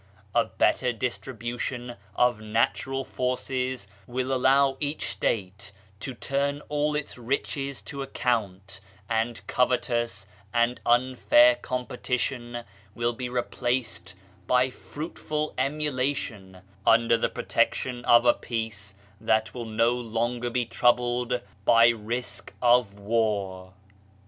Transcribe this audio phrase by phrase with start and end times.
[0.33, 7.19] A better distribu tion of natural forces will allow each State to turn all its
[7.19, 12.63] riches to account, and covet ous and unfair competition
[12.95, 14.15] will be replaced
[14.47, 21.41] by fruitful emulation, under the protection of a peace that will no longer be troubled
[21.63, 23.73] by risk of war.